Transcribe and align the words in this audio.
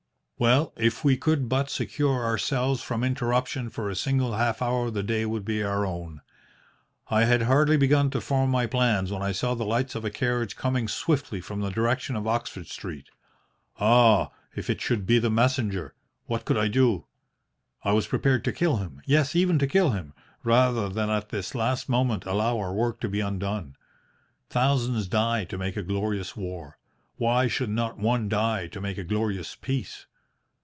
"Well, 0.43 0.73
if 0.75 1.03
we 1.03 1.17
could 1.17 1.47
but 1.47 1.69
secure 1.69 2.25
ourselves 2.25 2.81
from 2.81 3.03
interruption 3.03 3.69
for 3.69 3.91
a 3.91 3.95
single 3.95 4.33
half 4.33 4.59
hour 4.59 4.89
the 4.89 5.03
day 5.03 5.23
would 5.23 5.45
be 5.45 5.61
our 5.61 5.85
own. 5.85 6.21
I 7.09 7.25
had 7.25 7.43
hardly 7.43 7.77
begun 7.77 8.09
to 8.09 8.21
form 8.21 8.49
my 8.49 8.65
plans 8.65 9.11
when 9.11 9.21
I 9.21 9.33
saw 9.33 9.53
the 9.53 9.65
lights 9.67 9.93
of 9.93 10.03
a 10.03 10.09
carriage 10.09 10.55
coming 10.55 10.87
swiftly 10.87 11.41
from 11.41 11.61
the 11.61 11.69
direction 11.69 12.15
of 12.15 12.25
Oxford 12.25 12.65
Street. 12.65 13.11
Ah! 13.79 14.31
if 14.55 14.67
it 14.67 14.81
should 14.81 15.05
be 15.05 15.19
the 15.19 15.29
messenger! 15.29 15.93
What 16.25 16.45
could 16.45 16.57
I 16.57 16.69
do? 16.69 17.05
I 17.83 17.91
was 17.91 18.07
prepared 18.07 18.43
to 18.45 18.51
kill 18.51 18.77
him 18.77 18.99
yes, 19.05 19.35
even 19.35 19.59
to 19.59 19.67
kill 19.67 19.91
him 19.91 20.11
rather 20.43 20.89
than 20.89 21.11
at 21.11 21.29
this 21.29 21.53
last 21.53 21.87
moment 21.87 22.25
allow 22.25 22.57
our 22.57 22.73
work 22.73 22.99
to 23.01 23.09
be 23.09 23.19
undone. 23.19 23.75
Thousands 24.49 25.07
die 25.07 25.43
to 25.45 25.57
make 25.59 25.77
a 25.77 25.83
glorious 25.83 26.35
war. 26.35 26.79
Why 27.17 27.45
should 27.47 27.69
not 27.69 27.99
one 27.99 28.27
die 28.27 28.65
to 28.69 28.81
make 28.81 28.97
a 28.97 29.03
glorious 29.03 29.55
peace? 29.55 30.07